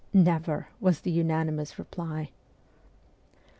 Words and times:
'Never!' 0.31 0.69
was 0.81 1.01
the 1.01 1.11
unanimous 1.11 1.77
reply. 1.77 2.31